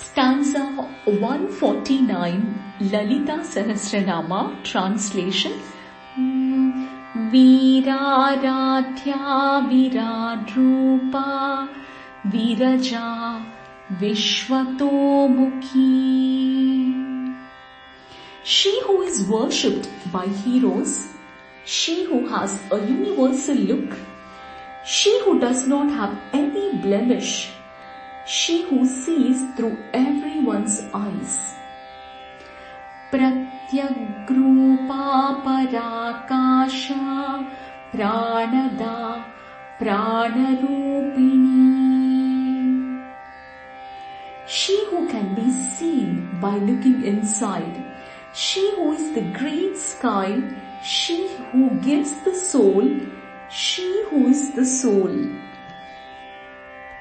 [0.00, 0.62] Stanza
[1.06, 2.62] 149
[2.92, 5.52] Lalita Sahasranama translation.
[6.14, 6.86] Hmm,
[7.32, 9.18] Viraradhya
[9.68, 11.26] Viradrupa
[12.26, 13.42] Viraja
[14.00, 15.88] Vishwatomukhi.
[18.44, 21.08] She who is worshipped by heroes,
[21.64, 23.96] she who has a universal look,
[24.86, 27.50] she who does not have any blemish,
[28.28, 31.54] she who sees through everyone's eyes.
[33.10, 34.96] Pratyagrupa
[35.44, 37.00] Parakasha
[37.90, 39.24] Pranada
[39.80, 41.08] Pranarupini
[44.46, 47.82] She who can be seen by looking inside,
[48.34, 50.38] she who is the great sky,
[50.84, 52.84] she who gives the soul,
[53.48, 55.16] she who is the soul.